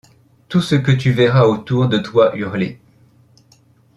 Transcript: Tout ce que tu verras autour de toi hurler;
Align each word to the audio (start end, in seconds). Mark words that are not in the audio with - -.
Tout 0.49 0.61
ce 0.61 0.73
que 0.73 0.91
tu 0.91 1.11
verras 1.11 1.43
autour 1.45 1.87
de 1.87 1.99
toi 1.99 2.35
hurler; 2.35 2.79